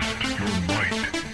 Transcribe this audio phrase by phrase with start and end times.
[0.00, 1.33] Test your might.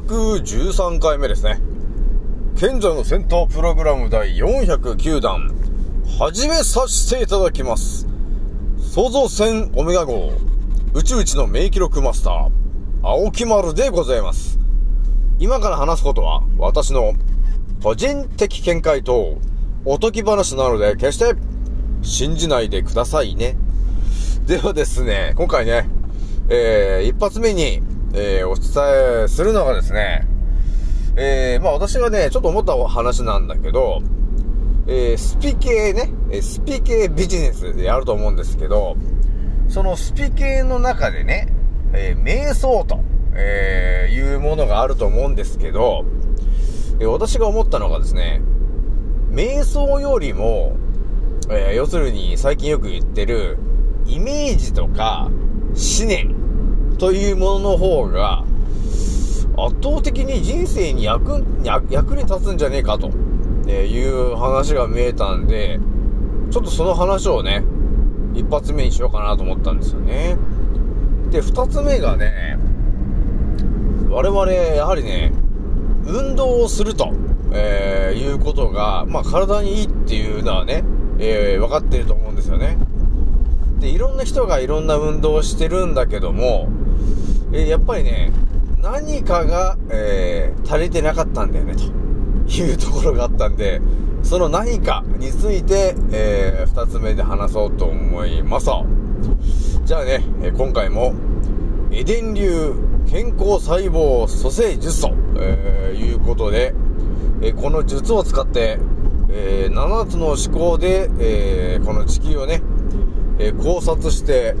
[0.00, 1.60] 513回目ですね。
[2.56, 5.54] 賢者の戦闘プログラム第409弾、
[6.18, 8.08] 始めさせていただきます。
[8.78, 10.32] 創造船オメガ号、
[10.94, 12.50] 宇宙一の名記録マスター、
[13.02, 14.58] 青木丸でございます。
[15.38, 17.14] 今から話すことは、私の
[17.80, 19.38] 個人的見解と、
[19.84, 21.36] おとぎ話なので、決して、
[22.02, 23.56] 信じないでくださいね。
[24.46, 25.88] ではですね、今回ね、
[26.48, 27.80] えー、一発目に、
[28.16, 30.26] えー、お伝えするのがですね、
[31.16, 34.02] えー、まあ私がね、ちょっと思った話なんだけど、
[34.86, 38.96] えー、スピ系ね、スピ系ビジネスでやると思うんですけど、
[39.68, 41.48] そのスピ系の中でね、
[41.92, 43.00] えー、瞑想と、
[43.34, 46.04] えー、いうものがあると思うんですけど、
[47.00, 48.40] えー私が思ったのがですね、
[49.30, 50.76] 瞑想よりも、
[51.50, 53.58] えー要するに最近よく言ってる、
[54.06, 55.28] イメージとか、
[55.74, 56.43] 思念
[56.98, 58.44] というものの方が、
[59.56, 61.44] 圧倒的に人生に役、
[61.90, 63.10] 役に立つんじゃねえかと、
[63.66, 65.78] えいう話が見えたんで、
[66.50, 67.64] ちょっとその話をね、
[68.34, 70.36] 一発目にしようかなと思ったんですよね。
[71.30, 72.58] で、二つ目がね、
[74.10, 75.32] 我々、やはりね、
[76.06, 77.12] 運動をすると、
[77.52, 80.84] えーいうことが、まあ体にいいっていうのはね、
[81.18, 82.76] えー分かってると思うんですよね。
[83.80, 86.68] で、いろんな人がいろんな運動をしてるんだけども、
[87.54, 88.32] えーやっぱりね、
[88.82, 91.82] 何かが、えー足りてなかったんだよね、と
[92.52, 93.80] いうところがあったんで、
[94.22, 98.66] その何かについて、えー二つ目で話そうと思います。
[99.84, 101.14] じゃあね、えー今回も、
[101.92, 102.74] エデン流
[103.06, 106.74] 健康細胞蘇生術と、えーいうことで、
[107.40, 108.78] えーこの術を使って、
[109.30, 110.36] え7つの思
[110.72, 112.62] 考で、えーこの地球をね、
[113.38, 114.56] えー考察して、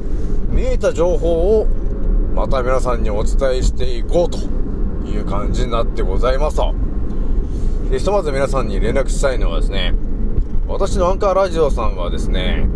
[0.50, 1.66] 見えた情報を、
[2.34, 4.38] また皆さんにお伝えしていこうと
[5.08, 6.56] いう感じになってございます。
[7.90, 9.94] でひとまず皆さんに連絡したいのはですね、
[10.66, 12.66] 私のアンカーラジオさんはですね、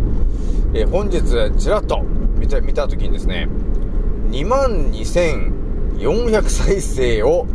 [0.73, 1.21] え本日
[1.57, 2.01] ちらっと
[2.37, 3.49] 見た、見たときにですね、
[4.31, 7.45] 22,400再生を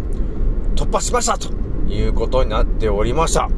[0.75, 1.49] 突破しましたと
[1.89, 3.49] いうことになっておりました。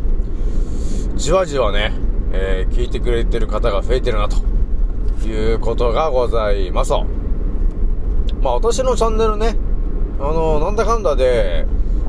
[1.17, 1.93] じわじわね、
[2.33, 4.37] えー聞いてくれてる方が増えてるなと
[5.27, 6.93] いうことがございます。
[8.43, 9.57] まあ私のチャンネルね、
[10.19, 11.67] あのなんだかんだで、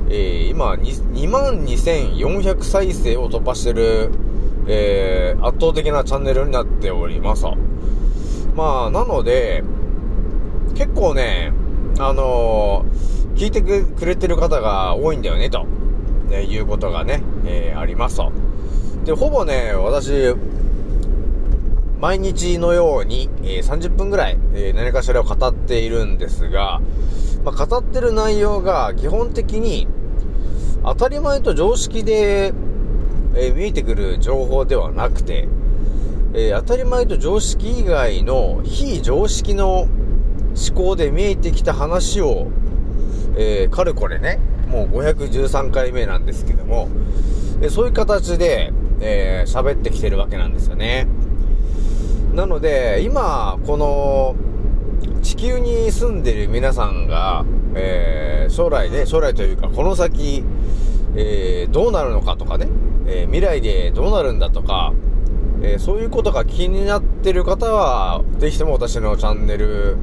[0.10, 4.12] えー今22,400再生を突破してる、
[4.68, 7.46] えー圧倒的なチャンネルになっております。
[8.56, 9.64] まあなので、
[10.76, 11.54] 結構ね、
[12.00, 15.64] あのー聞いてくれてる方が多いんだよね、と、
[16.28, 18.32] ねいうことがね、えありますと。
[19.06, 20.34] で、ほぼね、私、
[22.00, 26.80] 毎日のように、えー30分ぐらい、え何かしらを語っているんですが、
[27.44, 29.88] まあ、語ってる内容が基本的に、
[30.83, 32.54] 当たり前と常識で、
[33.36, 35.48] え見えてくる情報ではなくて、
[36.36, 39.89] え当たり前と常識以外の非常識の思
[40.75, 42.48] 考で見えてきた話を、
[43.38, 44.39] えーかれこれね、
[44.69, 46.89] もう513回目なんですけども、
[47.62, 51.07] えそういう形で、えー喋ってきてるわけなんですよね。
[52.38, 54.36] なので、今、この、
[55.24, 57.44] 地球に住んでる皆さんが、
[57.74, 60.44] えー将来ね、将来というか、この先、
[61.16, 62.68] えーどうなるのかとかね、
[63.07, 64.94] えー未来でどうなるんだとか、
[65.63, 69.98] えそういうことが気になってる方は、ぜひとも私のチャンネル、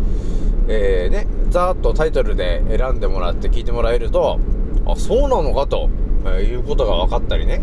[0.66, 4.40] えね、ざーっとタイトルで選んでもらって聞いてもらえると、
[4.86, 5.88] あ、そうなのかと、
[6.26, 7.62] えいうことが分かったりね、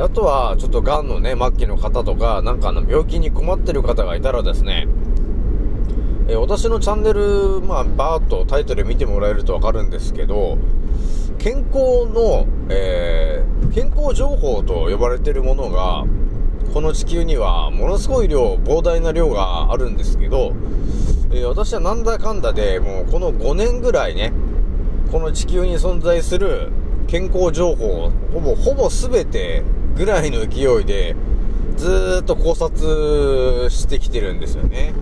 [0.00, 4.88] あとは、ちょっと癌のね、末期の方とか、なんかあの、病気に困ってる方がいたらですね、
[6.28, 10.56] えー私のチャンネル、まあ、バーっとタイトル見てもらえるとわかるんですけど、
[11.38, 16.04] 健康の、えー健康情報と呼ばれてるものが、
[16.74, 20.54] この地球にはものすごい量、膨大な量があるんですけど、
[21.32, 24.32] えー私はなんだかんだで、もうこの5年ぐらいね、
[25.10, 26.70] この地球に存在する
[27.08, 29.62] 健康情報、ほぼ、ほぼ全て
[29.96, 31.16] ぐらいの勢いで、
[31.76, 34.92] ずーっと考察してきてるんですよね。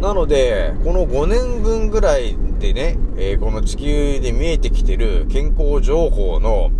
[0.00, 6.70] なので、この5年分ぐらいでね、えーこの地球で見えてきてる健康情報の、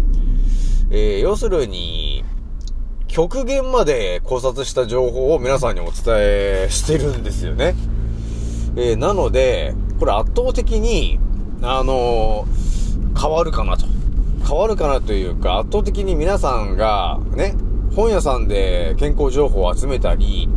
[0.90, 2.24] えー要するに、
[3.06, 7.74] 極限まで考察した情報を皆さんにお伝えしてるんですよね。
[8.76, 11.18] えーなので、これ圧倒的に、
[11.62, 12.46] あの
[13.18, 13.86] 変わるかなと。
[14.46, 17.54] 変わるかなというか、圧倒的に皆さんが、ね、
[17.96, 20.48] 本屋さんで健康情報を集めたり、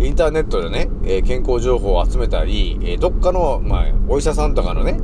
[0.00, 4.98] インターネットでね、えー健康情報を集めたり、えーどっかの、まあ、お医者さんとかのね、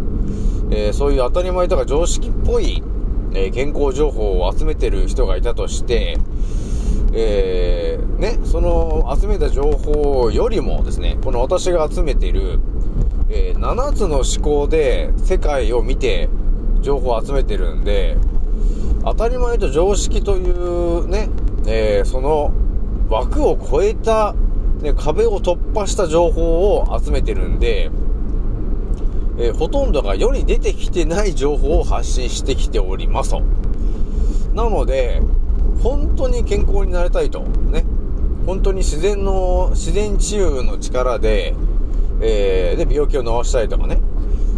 [0.70, 2.82] えーそういう当たり前とか常識っぽい、
[3.34, 6.18] え健康情報を集めてる人がいたとして、
[7.12, 12.58] えーね、その集めた情報よりもですね、この私が集めている、
[13.30, 16.28] え7つの思考で世界を見て
[16.82, 18.16] 情報を集めてるんで、
[19.04, 21.28] 当たり前と常識というね、
[21.66, 22.52] えーその
[23.08, 24.34] 枠を超えた、
[24.82, 27.90] ね、壁を突破した情報を集めてるんで、
[29.38, 33.42] えーほとんどが世に出てきてない情報を発信してきておりますと。
[34.54, 35.22] なので、
[35.82, 37.40] 本当に健康になりたいと。
[37.40, 37.84] ね。
[38.46, 41.54] 本当に自然の、自然治癒の力で、
[42.20, 44.00] えーで、病気を治したいとかね。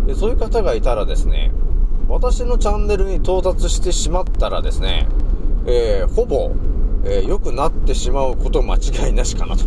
[0.06, 1.52] でそういう方がいたらですね、
[2.10, 5.06] 私のチャンネルに到達してしまったらですね、
[5.64, 6.50] えーほぼ、
[7.04, 9.64] えー良くなってしまうこと間違いなしかなと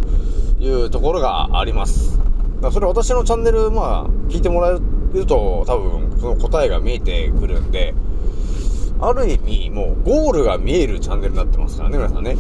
[0.62, 2.20] いうところがあります。
[2.60, 7.94] だそれ私のチャンネル、まあ、聞いてもらえると多分その答えが見えてくるんで、
[9.00, 12.36] ある意味、もうゴールが見えるチャンネルになってますからね、皆さんね。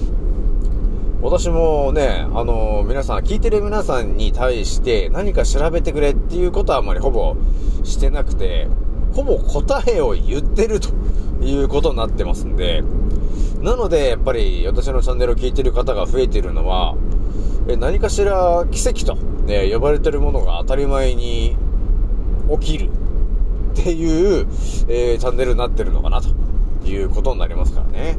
[1.22, 7.38] 私もね、あの皆さん、聞いてる皆さんに対して何か調べてくれっていうことはあまりほぼ
[7.86, 8.68] してなくて、
[9.14, 10.90] ほぼ答えを言ってると
[11.42, 12.84] いうことになってますんで、
[13.62, 16.96] なので、やっぱり私のチャンネルを聞いてる方が増えてるのは、
[17.68, 21.56] え何かしら奇跡と、ね、呼ばれてるものが当たり前に
[22.60, 24.48] 起きるっていう、
[24.90, 26.30] えーチャンネルになってるのかなと
[26.86, 28.18] いうことになりますからね。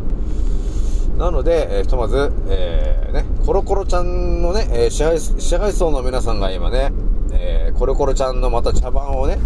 [1.19, 6.93] なので、えーひとまず、えーね、コロコロちゃんのね、え支配、支配層の皆さんが今ね、
[7.32, 9.38] えコロコロちゃんのまた茶番をね、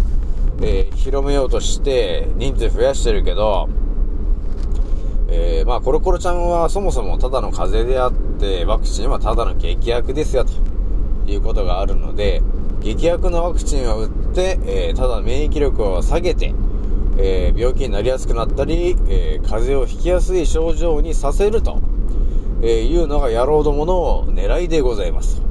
[0.61, 3.69] えー広めようとして人数増やしてるけど、
[5.29, 10.51] えーまあ、コロコロちゃんはそもそもただの風邪であって、ワクチンはただの劇薬ですよ、と
[11.31, 12.41] いうことがあるので、
[12.81, 16.53] 劇薬のワクチンを打って、えーただ免疫力を下げて、
[17.17, 21.79] えー病気になりやすくなったり、え風邪をひきやすい症状にさせると、
[22.61, 25.41] えいうのが野郎どもの狙いでございます。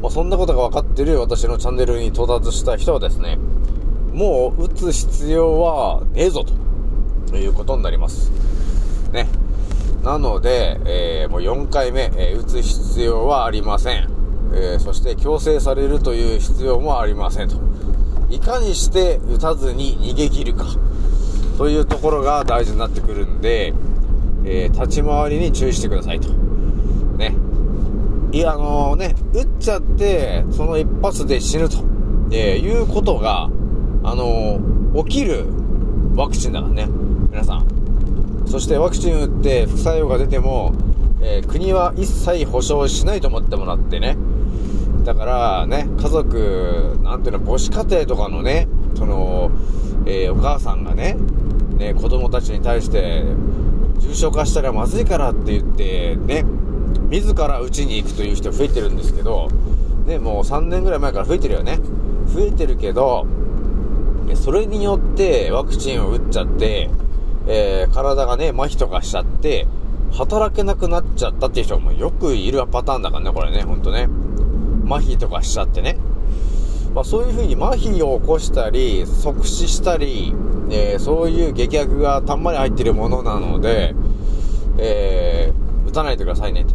[0.00, 3.38] まあ、そんなことが分かってる私のチャンネルに到達した人はですね、
[4.20, 6.44] もう打つ必要はねえぞ
[7.30, 8.30] ということになります。
[9.12, 9.26] ね。
[10.04, 14.10] なので、えーもう4回目、えー打つ必要はありません。
[14.52, 17.56] えーそして強制されるという必要もありませんと。
[18.28, 20.66] いかにして打たずに逃げ切るか。
[21.56, 23.72] というところが大事になってくるんで、
[24.44, 26.28] えー立ち回りに注意してくださいと。
[27.16, 27.34] ね。
[28.32, 31.78] いや、あのね、打っちゃって、その一発で死ぬと、
[32.32, 33.48] えーいうことが、
[34.02, 34.60] あの
[35.04, 35.46] 起きる
[36.16, 36.88] ワクチンだからね。
[37.30, 37.66] 皆さん。
[38.46, 40.72] そしてワクチン打って副作用が出ても、
[41.20, 44.16] えー国は一切保証しないと思ってもらってね。
[45.04, 49.50] だからね、家族、なんていうの、母子家庭とかのね、その、
[50.06, 51.16] えーお母さんがね、
[51.78, 53.24] ね、子供たちに対して、
[53.98, 56.44] 重症化したらまずいからって言って、ね、
[57.10, 59.48] 自ら打ちに行くという人増えてるんですけど、
[60.06, 61.78] ね、もう3年ぐらい前から増えてるよね。
[62.26, 63.26] 増えてるけど、
[64.36, 66.90] それによってワクチンを打っちゃって、
[67.46, 69.66] えー体がね、麻痺とかしちゃって、
[70.12, 74.08] 働けなくなっちゃったっていう人もよくいるパターンだからね、これね、ほんとね。
[74.86, 75.96] 麻痺とかしちゃってね。
[76.94, 80.34] まあそういう風に麻痺を起こしたり、即死したり、
[80.70, 83.94] えーそういう劇薬がたんまり入ってるものなので、
[84.78, 86.74] えー打たないでくださいねと。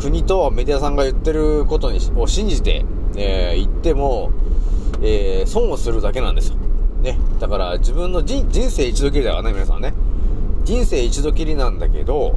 [0.00, 2.84] 国とメディアさんが言ってることにを信じて、
[3.16, 4.30] えー言っても、
[5.02, 6.56] えー損をするだけなんですよ。
[7.02, 7.18] ね。
[7.40, 9.92] だから自分の人生一度きりだからね、皆さんね。
[10.64, 12.36] 人生一度きりなんだけど、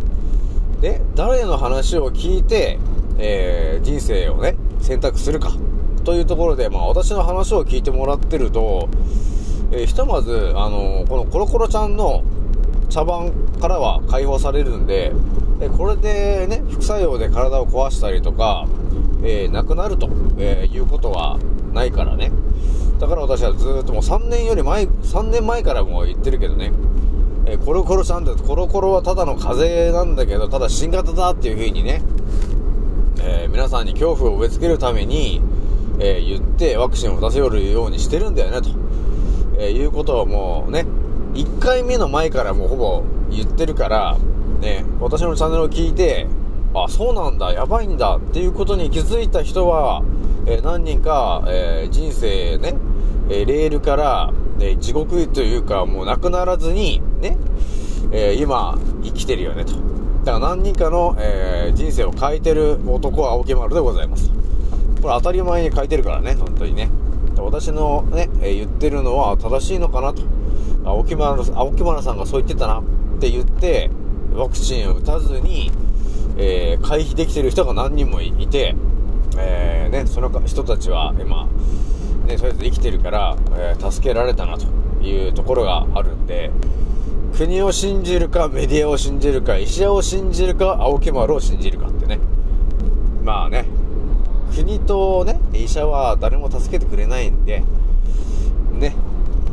[0.81, 2.79] で、誰の話を聞いて、
[3.17, 5.51] えー、人生をね、選択するか、
[6.03, 8.89] というところで、まあ私の話を聞いてもらってると、
[9.71, 12.23] えーひとまず、あのこのコロコロちゃんの
[12.89, 15.11] 茶番からは解放されるんで、
[15.61, 18.67] えこれでね、副作用で体を壊したりとか、
[19.23, 21.39] えー亡くなると、えーいうことは
[21.75, 22.31] ないからね。
[22.99, 26.71] だから私はずっともう3年より前、3年前からもう言ってるけどね、
[27.45, 32.01] えコロコロちゃんって、コロコロはただの風邪なんだけど、ただ新型だっていう風にね、
[33.19, 35.41] えー皆さんに恐怖を植え付けるために、
[35.99, 38.69] えー言ってワクチンを出せよるようにしてるんだよね、と、
[39.59, 40.85] えいうことをもうね、
[41.33, 44.17] 1回目の前からもうほぼ言ってるから、
[44.61, 46.27] ね、私のチャンネルを聞いて、
[46.73, 50.01] あ、そうなんだ、やばいんだっていうことに気づいた人は、
[50.47, 52.75] え何人か、え人生ね、
[53.29, 57.37] えレールから、え地獄というかもうなくならずに、ね、
[58.11, 59.73] え今、生きてるよね、と。
[60.23, 64.29] だから何人かの、え人生を変えてる男は青木丸でございます。
[65.01, 66.89] これ当たり前に変えてるからね、本当にね。
[67.37, 70.21] 私のね、え言ってるのは正しいのかなと。
[70.83, 72.83] 青木丸、青木丸さんがそう言ってたなっ
[73.19, 73.89] て言って、
[74.35, 75.71] ワクチンを打たずに、
[76.37, 78.75] えー回避できてる人が何人もいて、
[79.37, 81.47] えーね、その人たちは今、
[82.25, 84.65] ね、とりあえず生きてるから、えー助けられたなと
[85.03, 86.51] いうところがあるんで、
[87.37, 92.19] 国を信じるか、メディアを信じるか、医者を信じるか、青木丸を信じるかってね。
[93.23, 93.65] まあね、
[94.55, 97.63] 国とね、医者は誰も助けてくれないんで、
[98.71, 98.95] ね。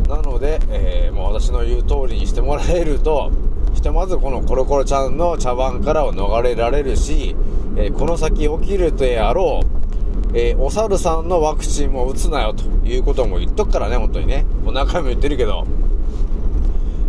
[0.09, 3.31] なので、えーもう私の言う通りにしてもらえると、
[3.75, 7.37] ひとまずこのコロコロちゃんの茶番からは逃れられるし、
[7.77, 14.45] えーこの先起きるであろう、えーお猿さんのワクチンも打つなよということも言っとくからね、本当にね。
[14.65, 15.67] もう何回も言ってるけど。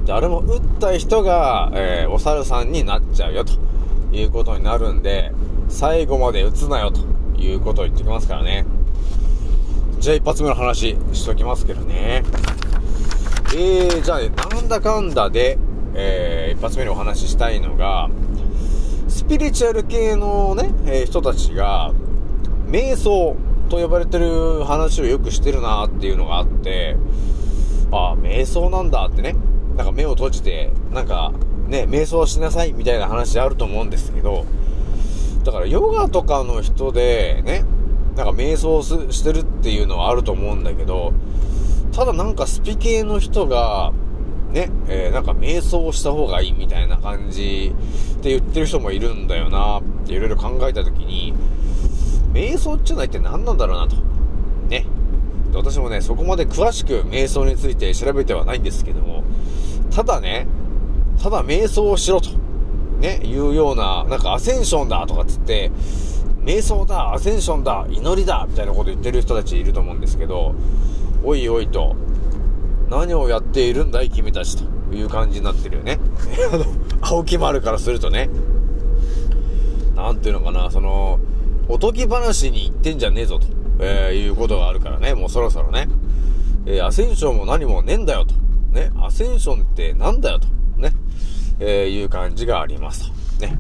[0.05, 3.53] 誰も打った人が、えーお猿さんになっちゃうよと
[4.12, 5.32] いうことになるんで、
[5.70, 7.01] 最後まで打つなよと
[7.39, 8.65] いうことを言ってきますからね。
[10.00, 12.24] じゃあ一発目の話しときますけどね。
[13.55, 15.58] えー、じゃあね、なんだかんだで、
[15.95, 18.09] えー、一発目にお話ししたいのが、
[19.07, 21.93] スピリチュアル系のね、えー人たちが、
[22.67, 23.35] 瞑想
[23.69, 26.97] と呼ばれてる話をよくしてるなっていうのがあって、
[27.91, 29.35] ああ、瞑想なんだってね。
[29.75, 31.31] なんか目を閉じて、なんか
[31.67, 34.45] ね、瞑想しなさいみたいな話あると思うんですけど、
[35.43, 37.65] だからヨガとかの人でね、
[38.15, 41.13] なんか瞑想してるっていうのはあると思うんだけど、
[41.91, 43.91] ただなんかスピ系の人が、
[44.53, 47.74] ね、えーなんか瞑想した方がいいみたいな感じ
[48.19, 51.33] って言ってる人もいるんだよなっていろいろ考えたときに、
[52.31, 53.95] 瞑想ってのは一体何なんだろうなと。
[54.69, 54.86] ね。
[55.53, 59.24] 私もね、そこまで詳しく瞑想について調べてはないんですけども、
[59.91, 60.48] ただね、
[61.22, 62.29] ただ瞑想をしろと、
[63.00, 65.72] ね、いうような、なんかアセンションだとかっつって、
[66.43, 70.53] 瞑想だ、アセンションだ、祈りだ、みたいなこと言ってる人たちいると思うんですけど、
[71.24, 71.95] おいおいと、
[72.93, 76.00] 何をやっているんだい君たちという感じになってるよね。
[76.53, 76.65] あの、
[77.01, 78.29] 青木丸からするとね、
[79.95, 81.19] なんていうのかな、その、
[81.67, 83.47] おとぎ話に行ってんじゃねえぞと、
[83.79, 85.88] えーいうことがあるからね、もうそろそろね。
[86.67, 88.35] えーアセンションも何もねえんだよと。
[88.71, 90.47] ね、アセンションってなんだよと。
[90.77, 90.93] ね、
[91.59, 93.45] えーいう感じがありますと。
[93.45, 93.57] ね。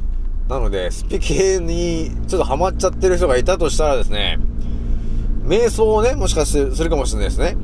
[0.47, 4.37] なので、スピ系にちょっとハマっちゃってる人がいたとしたらですね、
[5.43, 7.57] 瞑想をね、もしかしてするかもしれないですね。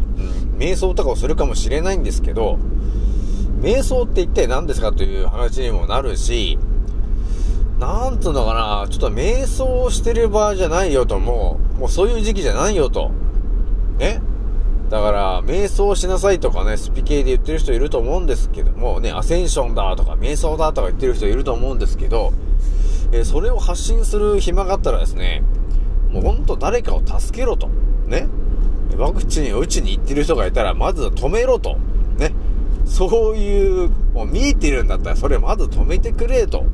[0.59, 2.59] 瞑想とかをするかもしれないんですけど、
[3.61, 6.59] 瞑想って一体何ですかという話にもなるし、
[7.79, 13.11] なんつうのかな、ちょっと瞑想をしてる場合じゃないよと、もう、もうそういう時期じゃないよと。
[13.97, 14.21] ね
[14.89, 22.33] だから、瞑想しなさいとかね、スピ系で言ってる人いると思うんですけども、ね、アセンションだとか、瞑想だとか言ってる人いると思うんですけど、
[23.11, 25.43] えーそれを発信する暇があったらですね、
[26.11, 27.69] もうほんと誰かを助けろと。
[28.07, 28.27] ね。
[28.99, 31.77] ワクチンを打ちに行ってる人がいたら、まず止めろと。
[32.17, 32.33] ね。
[32.85, 36.65] そういう、もう見えてるんだったら、それまず止めてくれと。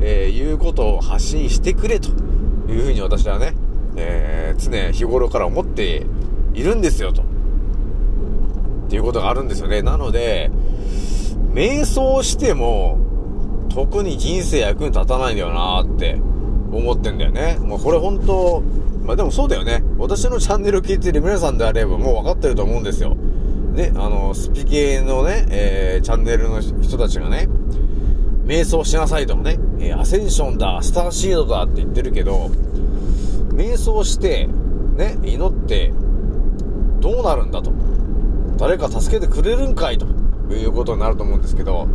[0.00, 2.08] えーいうことを発信してくれと
[2.70, 3.54] いうふうに私はね、
[3.96, 6.06] えー常日頃から思って
[6.54, 7.22] いるんですよと。
[7.22, 7.24] っ
[8.88, 9.82] ていうことがあるんですよね。
[9.82, 10.50] なので、
[11.52, 12.98] 瞑想しても、
[13.68, 16.18] 特に人生役に立たないんだよなって
[16.72, 17.58] 思ってんだよね。
[17.60, 18.62] もうこれ本当
[19.10, 19.82] まあでもそうだよね。
[19.98, 23.16] 私のチャンネルを聞いてる皆さんであればもう分かってると思うんですよ。
[23.16, 27.48] ね、あの、スピ系のね、えーチャンネルの人たちがね、
[28.44, 32.52] 瞑想しなさいとかね、えーアセンションだ、スターシードだって言ってるけど、
[33.52, 34.48] 瞑想して、
[34.96, 35.92] ね、祈って、
[37.00, 37.72] どうなるんだと。
[38.58, 40.06] 誰か助けてくれるんかいと
[40.52, 41.86] いうことになると思うんですけど、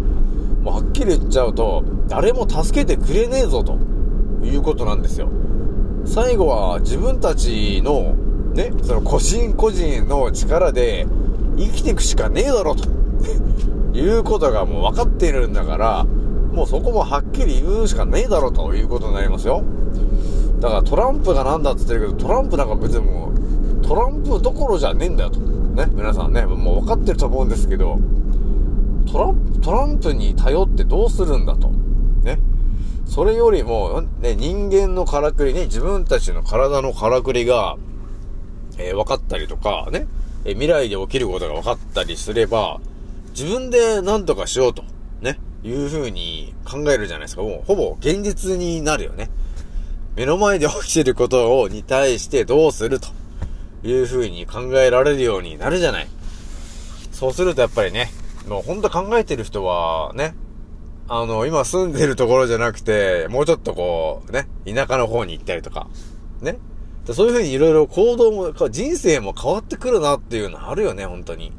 [0.63, 3.79] もうはっきり言っちゃうと、誰も助けてくれねえぞと
[4.43, 5.29] いうことなんですよ。
[6.05, 8.15] 最後は自分たちの、
[8.53, 11.05] ね、その個人個人の力で
[11.57, 12.87] 生きていくしかねえだろと
[13.97, 16.05] いうことがもう分かっているんだから、
[16.53, 19.63] もうそこもはっきり言うしかねえだろということになりますよ。
[20.59, 23.31] だからトランプがなんだって言ってるけど、トランプなんか別にも
[23.81, 25.39] う、トランプどころじゃねえんだよと。
[25.39, 27.99] ね、皆さんね、もう分かってると思うんですけど、
[29.11, 31.71] トランプに頼ってどうするんだと。
[33.05, 37.77] それよりも、ね、人間のからくりね、自分たちの体のからくりが、
[38.77, 40.07] えー分かったりとか、ね、
[40.43, 42.79] えー未来で起きることが分かったりすれば、
[43.31, 44.83] 自分で何とかしようと、
[45.21, 47.41] ね、いう風に考えるじゃないですか。
[47.41, 49.29] もう、ほぼ現実になるよね。
[50.15, 53.09] 目の前で起きてることを、に対してどうすると
[53.83, 56.07] いう風に考えられるようになるじゃない。
[57.11, 58.11] そうするとやっぱりね、
[58.47, 60.35] もうほんと考えてる人は、ね、
[61.07, 65.87] あの、今住んでるところじゃなくて、もうちょっとこう、ね、田舎の方に行ったりとか、
[66.41, 66.57] ね。
[67.13, 71.51] そういう風にいろいろ行動も、人生も変わってくるなっていうのあるよね、本当に。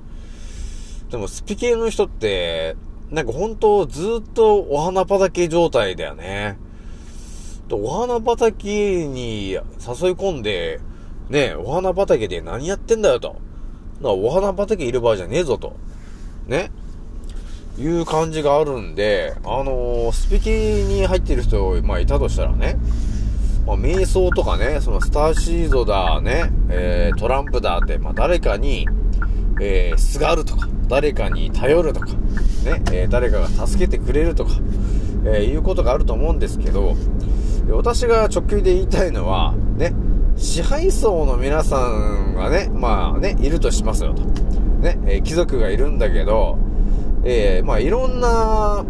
[1.10, 2.74] でも、スピ系の人って、
[3.12, 6.58] なんか本当ずっとお花畑状態だよね。
[7.70, 9.60] お花畑に誘い
[10.12, 10.80] 込んで、
[11.28, 13.36] ね、お花畑で何やってんだよと。
[14.02, 15.76] お花畑いる場合じゃねえぞと。
[16.48, 16.72] ね。
[17.78, 22.76] いう感じがあるんで、あのースピキに入ってる人、まあいたとしたらね、
[23.66, 28.86] まあ瞑想とかね、そのスターシードだね、えー、トランプだって、まあ誰かに、
[29.60, 32.16] えー、すがるとか、誰かに頼るとか、ね、
[32.92, 34.52] えー誰かが助けてくれるとか、
[35.26, 36.96] えーいうことがあると思うんですけど、
[37.70, 39.92] 私が直球で言いたいのは、ね、
[40.36, 44.22] 支配層の皆さんがね、まあね、いるとしますよと。
[44.80, 46.58] ね、えー貴族がいるんだけど、
[47.28, 48.84] えーまあいろんな、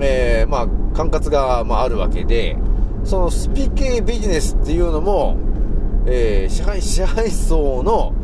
[0.00, 2.56] えーまあ管轄が、まあ、あるわけで、
[3.04, 5.36] そのスピ系ビジネスっていうのも、
[6.06, 8.14] えー支配、支配層の、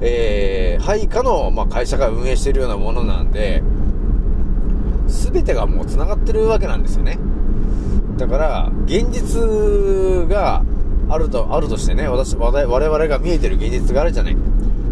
[0.00, 3.62] えー配下の、まあ、会社が運営しているようなものなんで、
[5.08, 7.18] すべてがもう繋がってるわけなんですよね。
[8.16, 10.62] だから、現実が
[11.08, 14.36] あると、あるとしてね、私、我々我々が見えてる現実があるじゃない。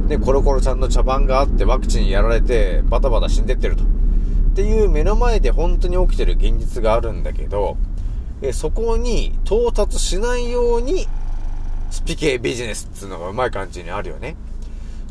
[0.09, 3.85] で、コロコロちゃんの茶番があって、ワクチンやられて、バタバタ死んでってると。
[4.59, 7.77] っていう目の前で本当に起きてる現実があるんだけど、
[8.43, 11.07] えそこに到達しないように、
[11.93, 14.35] スピ系ビジネスっていうのがうまい感じにあるよね。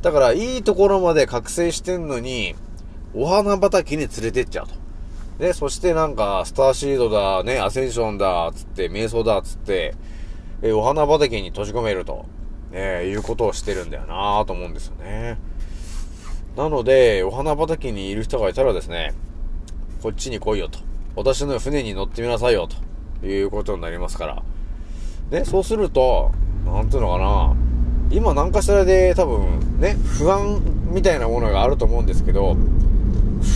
[0.02, 2.56] だから、いいところまで覚醒してんのに、
[3.14, 4.74] お花畑に連れてっちゃうと。
[5.40, 9.96] で、そしてなんか、スターシードだ、ね、アセンションだ、つって、瞑想だ、つって、
[10.62, 12.26] えお花畑に閉じ込めると、
[12.74, 15.38] ね、いうことをしてるんだよなぁと思うんですよね。
[16.58, 19.14] なので、お花畑にいる人がいたらですね、
[20.02, 20.80] こっちに来いよと。
[21.16, 22.68] 私の船に乗ってみなさいよ、
[23.20, 24.44] ということになりますから。
[25.32, 26.32] ね、そうすると、
[26.66, 27.56] なんていうのかな、
[28.12, 30.62] 今何かしらで多分ね、不安
[30.94, 32.56] みたいなものがあると思うんですけど、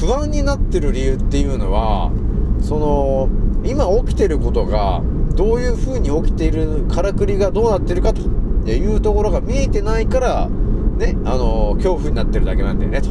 [0.01, 2.11] 不安になってる理由っていうのは、
[2.61, 3.29] その、
[3.63, 5.03] 今起きてることが、
[5.35, 8.21] どういう風に起きている、からくりがどうなってるかと
[8.67, 10.49] いうところが見えてないから、
[10.97, 13.09] ね、あの、恐怖になってるだけなんだよね、と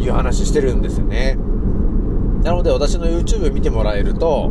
[0.00, 1.36] いう話してるんですよね。
[2.42, 4.50] なので私の YouTube 見てもらえると、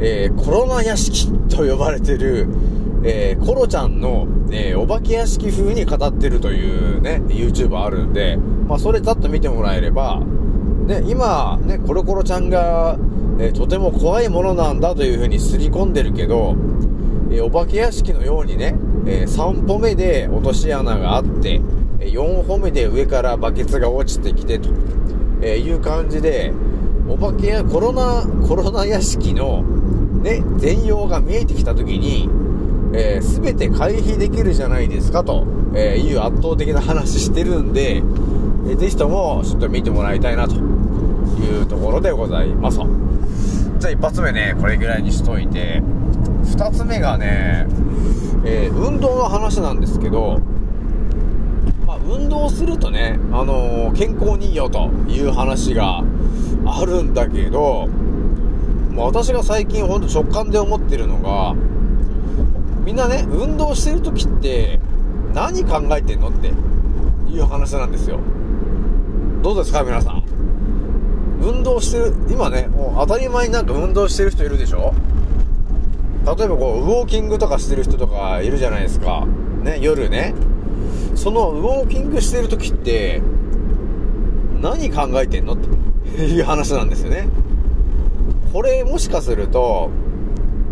[0.00, 2.48] えーコロナ屋敷と呼ばれてる、
[3.04, 10.20] えーコロちゃんの、えーお化け屋敷風に語ってるというね、YouTube あるんで、まあそれざっと見てもらえれば、
[10.86, 12.98] ね、今、ね、コロコロちゃんが、
[13.38, 16.56] えーとても怖いものなんだという風に刷り込んでるけど、
[17.30, 18.74] えーお化け屋敷のようにね、
[19.06, 21.60] え3歩目で落とし穴があって、
[22.00, 24.68] 4歩目で上からバケツが落ちてきてと、
[25.40, 26.52] えいう感じで、
[27.08, 29.62] お化けやコロナ、コロナ屋敷の
[30.22, 32.30] ね、全容が見えてきたときに、
[32.94, 42.78] えー、全て回避できるじゃないですかと、えいう圧倒的な話してるんで、えーぜひともちょっと見てもらいたいなというところでございます。
[43.78, 45.82] じゃあ一発目ね、これぐらいにしといて、
[46.44, 47.66] 二つ目がね、
[48.46, 50.40] えー運動の話なんですけど、
[51.86, 56.02] まあ、運動するとね、あのー健康にいいよという話が
[56.66, 57.88] あるんだけど、
[58.92, 61.54] まあ、私が最近ほんと直感で思ってるのが、
[62.84, 64.78] みんなね、運動してる時って
[65.32, 66.48] 何考えてんのって
[67.30, 68.20] いう話なんですよ。
[69.42, 70.22] どうですか皆さん？
[71.42, 74.94] 運動してる、今ね、もう当たり前になんか運動してる人いるでしょ？
[76.24, 79.26] 例えばこう、ウォーキングとかしてる人とかいるじゃないですか。
[79.62, 80.34] ね、夜ね。
[81.14, 83.20] そのウォーキングしてる時って、
[84.62, 85.68] 何考えてんのって
[86.16, 87.28] いう話なんですよね。
[88.52, 89.90] これもしかすると、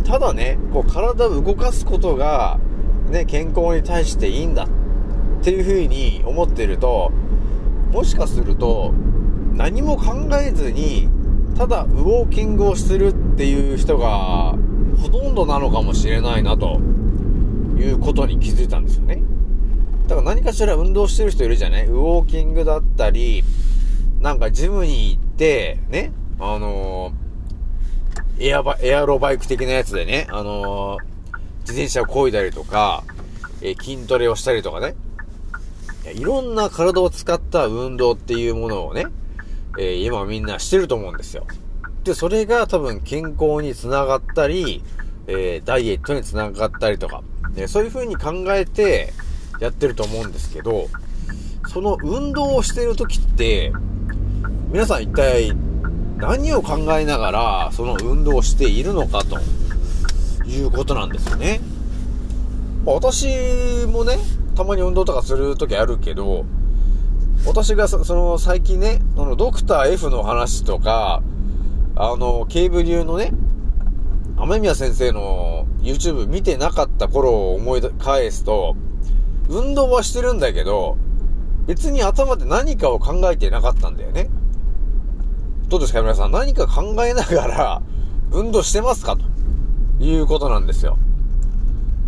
[0.04, 2.58] ただね、こう体を動かすことが、
[3.10, 4.68] ね、健康に対していいんだっ
[5.42, 7.12] ていう風に思ってると、
[7.92, 8.92] もしかすると、
[9.52, 11.08] 何も考えずに、
[11.56, 14.54] ただウォーキングをするっていう人が、
[15.00, 16.80] ほとんどなのかもしれないな、と
[17.76, 19.22] いうことに気づいたんですよね。
[20.06, 21.86] だから何かしら運動してる人いるじゃない？
[21.86, 23.44] ウォーキングだったり、
[24.20, 31.02] なんかジムに行って、ね、あのー、エアバ、エアロバイク的なやつでね、あのー、
[31.60, 33.04] 自転車を漕いだりとか、
[33.60, 34.94] えー、筋トレをしたりとかね。
[36.14, 39.06] いろんな体を使った運動っていうものをね、
[39.78, 41.46] えー、今みんなしてると思うんですよ。
[42.02, 44.82] で、それが多分健康につながったり、
[45.28, 47.22] えー、ダイエットにつながったりとか、
[47.54, 49.12] ね、そういう風に考えて
[49.60, 50.88] やってると思うんですけど、
[51.68, 53.72] その運動をしてる時って、
[54.72, 55.52] 皆さん一体
[56.16, 59.38] 何を考えながらその運動をしているのかと
[60.48, 61.60] いうことなんですよね。
[62.86, 63.26] まあ、私
[63.86, 64.16] もね、
[64.54, 66.46] たまに運動とかする時あるけど、
[67.46, 71.22] 私がその最近ね、あのドクター F の話とか、
[71.94, 73.30] あの、警部流のね、
[74.38, 78.74] 雨宮先生の YouTube 見てなかった頃を思い返すと、
[79.50, 80.96] 運動はしてるんだけど、
[81.66, 84.30] 別に頭で何かを考えてなかったんだよね。
[85.72, 87.82] どうですか皆さん何か考えながら
[88.30, 89.16] 運動してますか？
[89.16, 90.98] ということなんですよ。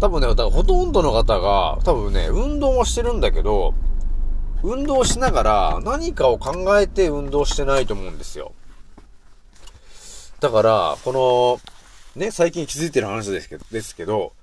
[0.03, 3.73] 多分ね、だからほとんどの方が、多分ね、運動はしてるんだけど、
[4.63, 8.53] 運動しながら何かを考えて運動してないと思うんですよ。
[10.41, 11.59] だから、こ
[12.17, 14.35] の、ね、最近気づいてる話ですけど、ですけど、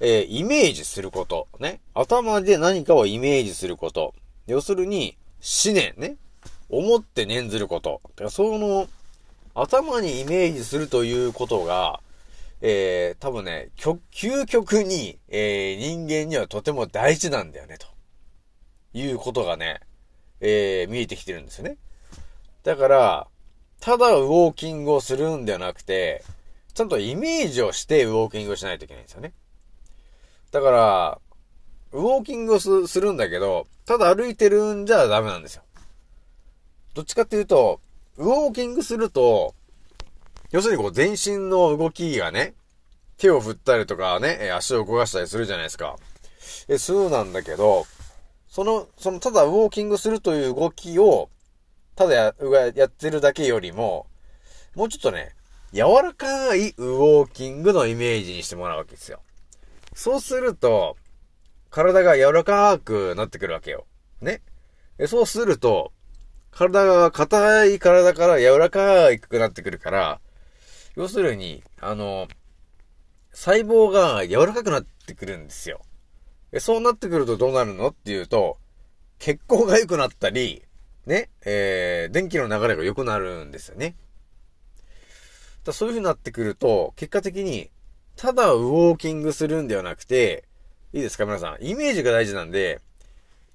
[0.00, 1.48] えー、イメージすること。
[1.58, 1.80] ね。
[1.94, 4.12] 頭で何かをイメージすること。
[4.46, 5.16] 要するに、
[5.64, 6.16] 思念ね。
[6.68, 8.00] 思って念ずること。
[8.30, 8.88] その、
[9.54, 12.00] 頭にイメージするということが、
[12.60, 17.86] えー、多分ね、究極に、えー、人間にはとても大事なんだよね、と。
[18.92, 19.80] いうことがね、
[20.40, 21.76] えー、見えてきてるんですよね。
[22.64, 23.26] だから、
[23.80, 26.24] ただウォーキングをするんではなくて、
[26.74, 29.32] ちゃんとイメージをしてウォーキングをしないといけないんですよね。
[30.50, 31.20] だから、
[31.92, 35.62] ウォーキングをするんだけど、ただ歩いてるんじゃダメなんですよ。
[36.94, 37.80] どっちかっていうと、
[38.16, 39.54] ウォーキングすると、
[40.50, 42.54] 要するにこう全身の動きがね、
[43.16, 45.96] 手を振ったりとかね、足を動かしたりするじゃないですか。
[46.68, 47.86] え、そうなんだけど、
[48.48, 51.28] その、その、ただウォーキングするという動きを、
[51.94, 52.34] ただや、
[52.74, 54.06] やってるだけよりも、
[54.74, 55.34] もうちょっとね、
[55.72, 59.20] 柔らかいウォーキングのイメージにしてもらうわけですよ。
[59.94, 60.96] そうすると、
[61.70, 63.86] 体が柔らかくなってくるわけよ。
[64.20, 64.40] ね。
[65.06, 65.92] そうすると、
[66.58, 70.20] 体が硬い体から柔らかくなってくるから、
[70.96, 72.26] 要するに、あの、
[73.32, 75.80] 細胞が柔らかくなってくるんですよ。
[76.58, 78.58] そうなってくるとどうなるのっていうと、
[79.20, 80.64] 血行が良くなったり、
[81.06, 83.94] ね、えー、電気の流れが良くなるんですよね。
[85.62, 87.70] だそういう風になってくると、結果的に、
[88.16, 90.42] ただウォーキングするんではなくて、
[90.92, 91.64] いいですか皆さん。
[91.64, 92.80] イメージが大事なんで、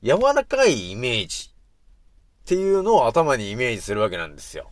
[0.02, 1.53] 柔らかいイメージ
[2.44, 4.70] っていうのを頭にイメージするわけなんですよ。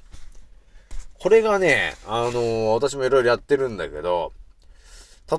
[1.20, 4.34] これがね、あのー、私もいろいろやってるんだけど、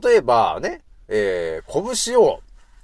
[0.03, 2.41] 例えばね、えー、拳を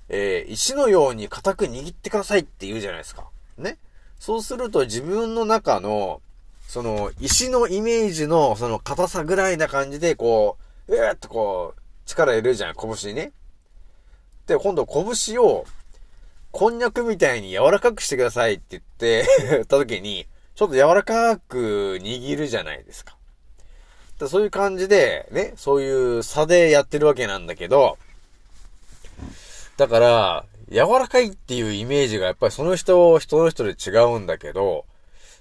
[0.09, 3.29] えー、石のように固く握ってくださいって言うじゃないですか。
[3.59, 3.79] ね。
[4.19, 6.23] そうすると自分の中の、
[6.67, 10.57] その、石のイメージの、その硬さぐらいな感じで、こ
[10.89, 13.33] う、うーっとこう、力入れるじゃん、拳にね。
[14.47, 15.67] で、今度拳を、
[16.51, 23.17] こんにゃくみたいに柔らかくしてくださいって言ってた時に、ちょっと柔らかく握るじゃないですか。
[24.19, 27.99] だそういう感じで、ね、そういう差でやってるわけなんだけど、
[29.77, 34.85] だから、柔らかいっていうイメージがやっぱりその人、人の人で違うんだけど、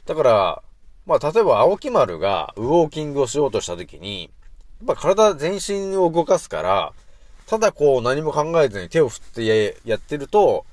[0.06, 0.64] だから、
[1.06, 4.30] まあ、例えば青木丸がウォーキングをしようとした時に、
[4.86, 6.94] やっぱ体全身を動かすから、
[7.48, 10.66] ただこう何も考えずに手を振ってやってると、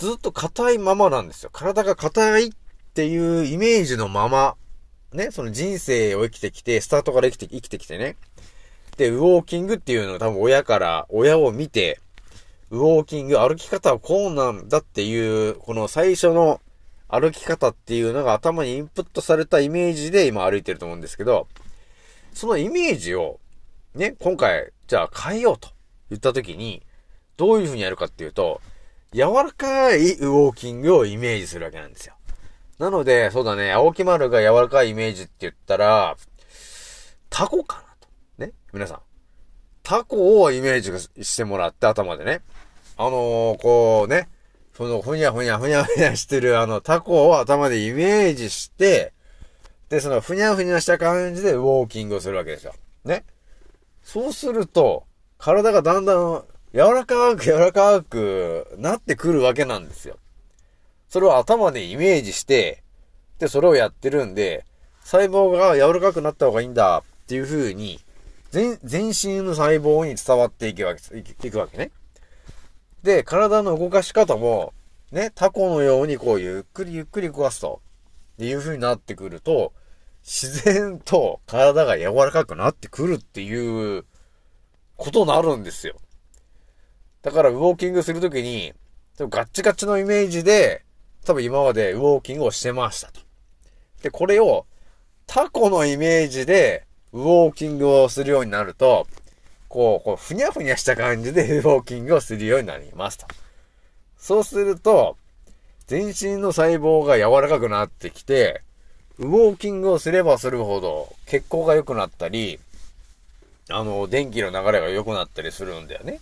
[0.00, 1.50] ずっと硬いままなんですよ。
[1.52, 2.50] 体が硬いっ
[2.94, 4.56] ていうイメージのまま、
[5.12, 8.16] ね、その人生を生きてきて、スタートから生きて、生きてきてね。
[8.96, 12.00] で、ウォーキングっていうのを多分親から、親を見て、
[12.70, 16.62] ウォーキング、歩き方はこうなんだっていう、この最初の
[17.06, 21.46] 歩き方っていうのが頭にインプットされたイメージで今歩いてると思うんですけど、
[22.32, 23.38] そのイメージを、
[23.94, 25.68] ね、今回、じゃあ変えようと
[26.08, 26.82] 言った時に、
[27.36, 28.62] どういう風にやるかっていうと、
[29.12, 32.14] 柔らかいウォーキングをイメージするわけなんですよ。
[32.78, 36.16] なので、そうだね、青木丸が柔らかいイメージって言ったら、
[37.28, 38.08] タコかなと。
[38.38, 38.52] ね？
[38.72, 39.00] 皆さん。
[39.82, 42.42] タコをイメージしてもらって頭でね。
[42.96, 44.28] あのー、こうね、
[44.74, 49.12] そのふにゃふにゃふにゃふにゃしてるあのタコを頭でイメージして、
[49.88, 52.74] で、そのふにゃふにゃした感じでウォーキングをするわけですよ。
[53.04, 53.24] ね？
[54.02, 55.04] そうすると、
[55.36, 60.16] 体がだんだん柔らかく柔らかくなってくるわけなんですよ。
[61.08, 62.84] それを頭でイメージして、
[63.40, 64.64] で、それをやってるんで、
[65.02, 67.98] 細胞が柔らかくなった方がいいんだっていう風に、
[68.50, 71.90] 全、全身の細胞に伝わっていくわけ、いくいくわけね。
[73.02, 74.72] で、体の動かし方も、
[75.10, 77.80] ね、タコのようにこうゆっくりゆっくり動かすと、
[78.34, 79.72] っていう風になってくると、
[80.22, 84.04] 自然と体が柔らかくなってくるっていう
[84.96, 85.96] ことになるんですよ。
[87.22, 88.72] だからウォーキングするときに、
[89.18, 90.84] ガッチガチのイメージで、
[91.24, 93.20] 多分今までウォーキングをしてましたと。
[94.02, 94.66] で、これを
[95.26, 99.06] タコのイメージでウォーキングをするようになると、
[99.68, 103.26] こう、こう、ふにゃふにゃした感じで ウォーキングをするようになりますと。
[104.18, 105.16] そうすると、
[105.86, 108.62] 全身の細胞が柔らかくなってきて、
[109.18, 112.58] ウォーキングをすればするほど血行が良くなったり、
[113.68, 116.20] あの、電気の流れが良くなったりするんだよね。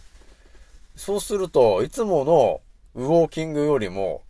[0.99, 2.61] そうすると、いつもの
[2.95, 4.23] ウォーキングよりも、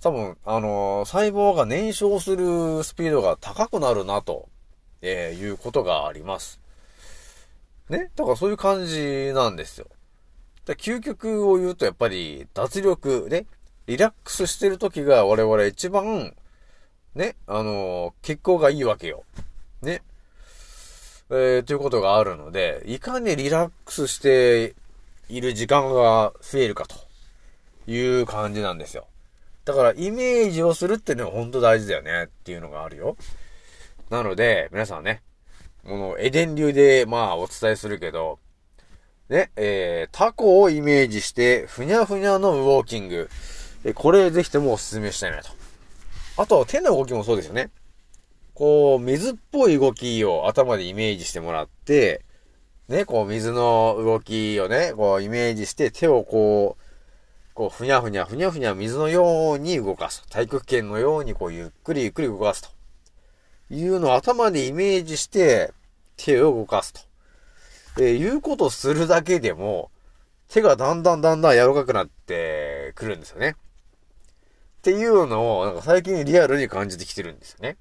[0.00, 4.48] 多分、あの細胞が燃焼するスピードが高くなるなと、
[5.02, 6.60] えーいうことがあります。
[7.90, 8.10] ね？
[8.16, 9.86] だからそういう感じなんですよ。
[10.64, 13.44] で究極を言うとやっぱり脱力、ね？
[13.86, 16.34] リラックスしてる時が我々一番、
[17.14, 19.24] ね、あの血行がいいわけよ。
[19.82, 20.02] ね？
[21.28, 24.74] えー、ということがあるので、いかにリラックスして
[25.28, 26.96] いる時間が増えるかと
[27.90, 29.06] いう感じなんですよ。
[29.64, 33.16] だからイメージをするってのは本当大事だよねっていうのがあるよ。
[34.10, 35.22] なので、皆さんね、
[35.84, 38.38] このエデン流でまあお伝えするけど、
[39.28, 43.30] ね、えー、タコをイメージして、ふにゃふにゃのウォーキング。
[43.84, 45.50] えこれぜひともお勧めしたいなと。
[46.36, 47.70] あと、手の動きもそうですよね。
[48.54, 52.24] こう、水っぽい動きを頭でイメージしてもらって、
[52.88, 60.22] ね、こう、水の動きをね、こう、イメージして、手をこう、こう、ふにゃふにゃ、ふにゃふにゃ水のように動かす。
[60.24, 62.68] 太極拳のように、こう、ゆっくりゆっくり動かすと。
[63.70, 65.72] いうのを頭でイメージして、
[66.16, 67.00] 手を動かすと。
[67.98, 69.90] えーいうことをするだけでも、
[70.48, 73.56] 手がだんだんだんだん柔らかくなってくるんですよね。
[74.78, 77.76] っていうのを、なんか最近リアルに感じてきてるんですよね。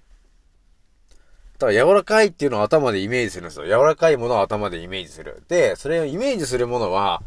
[1.64, 3.66] だから柔らかいっていうのを頭でイメージするんですよ。
[3.66, 5.44] 柔らかいものを頭でイメージする。
[5.48, 7.22] で、それをイメージするものは、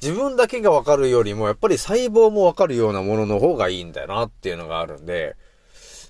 [0.00, 5.36] 自分だけがわかるよりも、やっぱり細胞もわかるようなものの方がいいんだよなっていうのがあるんで、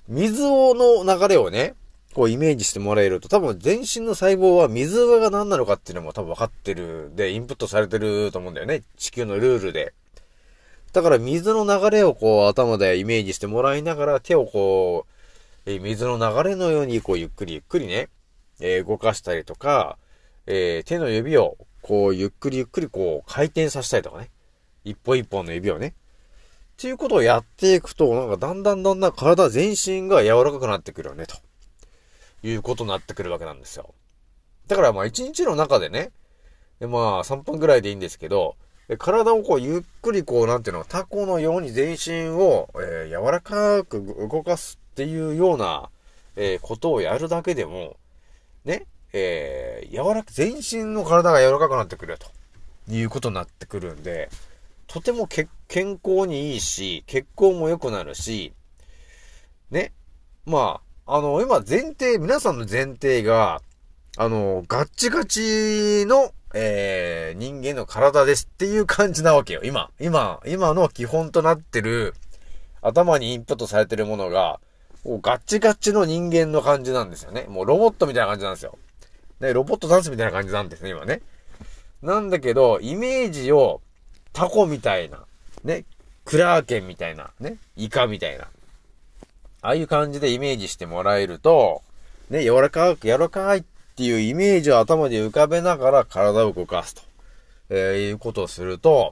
[0.07, 1.73] 水をの流れをね、
[2.13, 8.83] こうイメージしてもらえると、多分全身の細胞は水が何なのかっていうのも多分分かってるで、インプットされてると思うんだよね。
[8.97, 9.93] 地球のルールで。
[10.91, 15.12] だから水の流れをこう頭でイメージしてもらいながら手をこう、
[15.65, 18.09] えー水の流れのようにこうゆっくりゆっくりね、
[18.59, 19.97] えー動かしたりとか、
[20.45, 24.29] えー手の指をこうゆっくりゆっくりこう回転させたりとかね。
[24.83, 25.87] 一本一本の指をね。
[26.73, 31.37] っていうことをやっていくと、なんかだんだんだんだん体全身が柔らかくなってくるよね、と
[32.41, 33.93] いうことになってくるわけなんですよ。
[34.67, 36.11] だからまあ一日の中でね、
[36.79, 38.55] でまあ3分ぐらいでいいんですけど、
[38.97, 45.89] 体をこうゆっくりこうなんていうの、タコのように全身を、えー柔らかく動かすっていうような、
[46.35, 47.97] えーことをやるだけでも、
[48.63, 52.27] ね、えー柔らか、全身の体が柔らかくなってくると
[52.91, 54.29] いうことになってくるんで、
[54.85, 58.53] とてもけ健康にいいし、血行も良くなるし、
[59.71, 59.91] ね。
[60.45, 63.61] まあ、あの、今前提、皆さんの前提が、
[64.17, 69.61] あの、ガッチガチの、えー、人間の体ですっていう感じなわけよ。
[69.63, 72.13] 今、今、今の基本となってる、
[72.83, 74.59] 頭にインプットされてるものが、
[75.03, 77.45] もうガッチガチの人間の感じなんですよね。
[77.49, 78.77] もうロボットみたいな感じなんですよ。
[79.39, 81.21] ね、ロボットダンスみたいな感じなんですね、今ね。
[82.01, 83.81] なんだけど、イメージを
[84.31, 85.25] タコみたいな、
[85.63, 85.85] ね、
[86.25, 88.47] クラーケンみたいな、ね、イカみたいな。
[89.61, 91.81] ああいう感じでイメージしてもらえると、
[92.29, 93.63] ね、柔らかく、柔らかいっ
[93.95, 97.01] ていうイメージを頭で浮かべながら体を動かすと、
[97.69, 99.11] えーいうことをすると、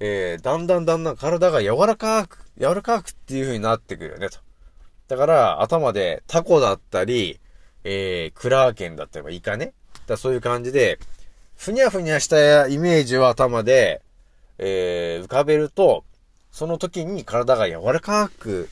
[0.00, 4.38] えーだんだんだんだん体が柔らかく、柔らかくっていう風になってくるよね、と。
[5.12, 7.38] だから、頭でタコだったり、
[7.84, 9.74] えー、クラーケンだったり、イカね。
[10.06, 10.98] だそういう感じで、
[11.54, 14.00] ふにゃふにゃしたイメージを頭で、
[14.56, 16.04] えー、浮かべると、
[16.50, 18.70] その時に体が柔らかく、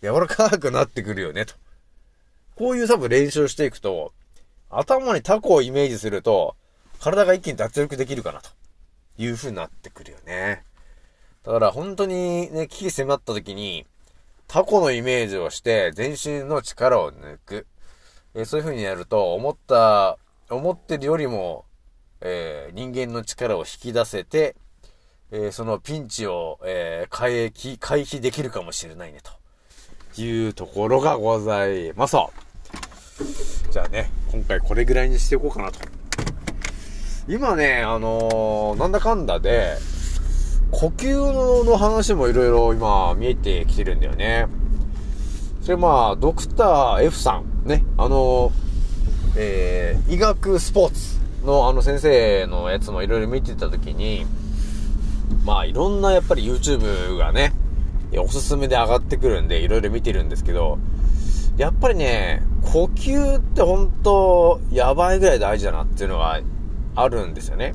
[0.00, 1.54] 柔らかくなってくるよね、と。
[2.54, 4.12] こういう多分練習をしていくと、
[4.70, 6.54] 頭にタコをイメージすると、
[7.00, 8.50] 体が一気に脱力できるかなと
[9.18, 10.62] いう風になってくるよね。
[11.42, 13.86] だから本当にね、危機迫った時に、
[14.52, 17.68] タコのイメージをして全身の力を抜く。
[18.34, 20.18] えーそういう風にやると、思った、
[20.50, 21.66] 思ってるよりも、
[22.20, 24.56] えー人間の力を引き出せて、
[25.30, 29.20] えーそのピンチを、えー回避、回避できるかもしれないね、
[30.16, 32.16] というところがございます。
[33.70, 35.78] じゃあね、今回これぐらいにしていこうかなと。
[37.28, 39.76] 今ね、あのーなんだかんだで、
[40.70, 44.46] 呼吸の話もいろいろ今見えてきてるんだよね。
[45.62, 48.50] それまあ、ドクター F さん、ね、あの、
[49.36, 54.26] えー、医学スポーツのあの先生のやつもいろいろ見てたときに、
[55.44, 57.52] まあいろんなやっぱり YouTube がね、
[58.18, 60.78] おすすめで上がってくるんでいろいろ見てるんですけど、
[61.56, 66.40] やっぱりね、呼吸って本当やばいぐらい大事だなっていうのが
[66.94, 67.74] あるんですよね。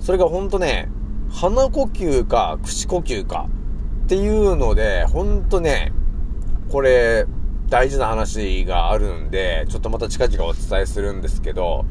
[0.00, 0.90] それが本当ね、
[1.32, 3.48] 鼻呼吸か口呼吸か
[4.04, 5.92] っていうので、本当ね、
[6.70, 7.26] これ
[7.68, 11.86] 大事な話があるんで、ちょっとまた近々お伝えするんですけど、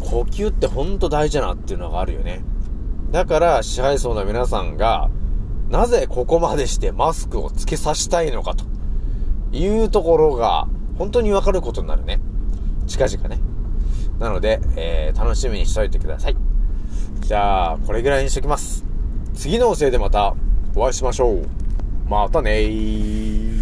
[0.00, 2.44] 呼吸って本当大事だなっていうのがあるよね。
[3.12, 5.10] だから支配層の皆さんが、
[5.70, 8.64] なぜここまでしてマスクをつけさせたいのかと
[9.52, 10.66] いうところが
[10.98, 12.20] 本当にわかることになるね。
[12.86, 13.38] 近々ね。
[14.18, 16.53] なので、えー、楽しみにしといてください。
[17.26, 18.84] じゃあ、これぐらいにしときます。
[19.34, 20.34] 次のおせいでまた
[20.76, 21.48] お会いしましょう。
[22.06, 23.54] またねー。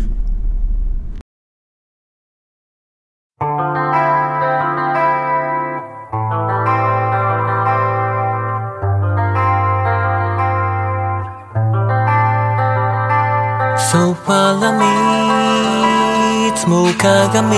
[13.93, 17.57] So follow me いつも鏡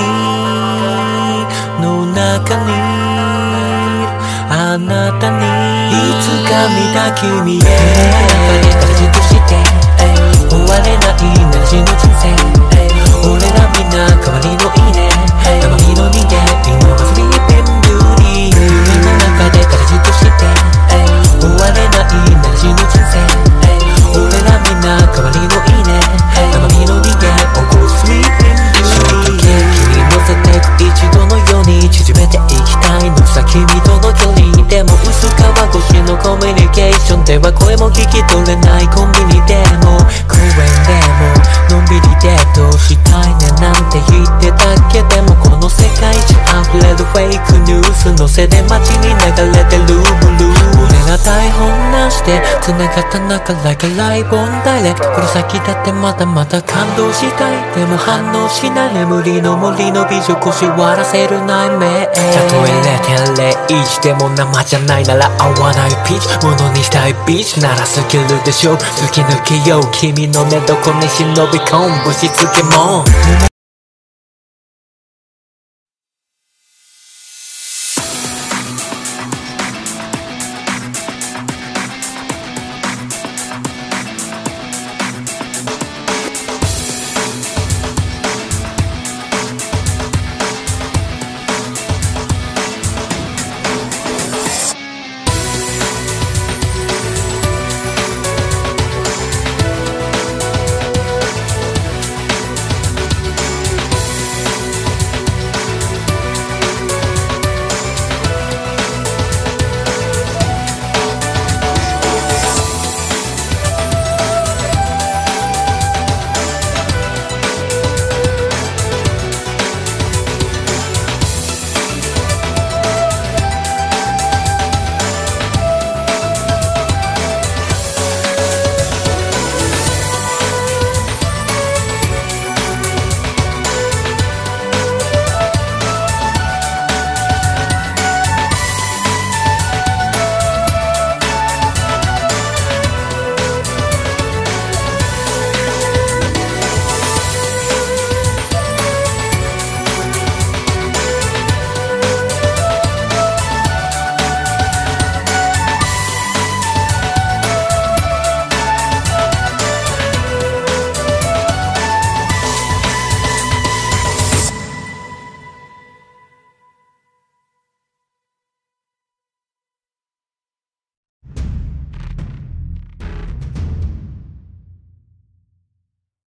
[1.80, 3.03] の中に
[4.74, 7.62] あなたにいつか見た君へ。
[7.62, 7.70] 中
[8.58, 9.54] で形として
[10.50, 12.26] 終われないなしの人生。
[13.30, 14.98] 俺らみんな代わりのいいね。
[15.44, 16.53] 代わりの人間。
[36.74, 39.94] ケーションでは声も聞き取れないコンビニでも。
[40.26, 40.98] 公園で
[41.70, 44.98] ものんびりデートしたいねなんて言ってたけ。
[45.14, 46.34] でもこの世界中
[46.74, 48.83] 溢れるフェイクニュースのせで街
[52.24, 57.74] しで繋がった中 Like a live on direct この先だってまだまだ感動したい。
[57.74, 58.94] でも反応しない。
[58.94, 62.12] 眠りの森の美女腰割らせる内面た
[62.48, 66.46] とえ0.01でも生じゃないなら合わないピーチ。
[66.46, 67.60] ものにしたいビーチ。
[67.60, 68.76] ならスキルでしょ。
[68.76, 69.82] 突き抜けよう。
[69.92, 72.04] 君の寝床に忍び込む。
[72.04, 73.04] ぶしつけも